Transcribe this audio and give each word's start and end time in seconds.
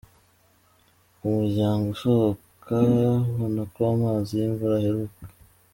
Ku 1.15 1.25
muryango 1.37 1.83
usohoka 1.93 2.75
ubona 3.33 3.61
ko 3.73 3.79
amazi, 3.95 4.31
y’imvura 4.39 4.75
ahareka. 4.77 5.21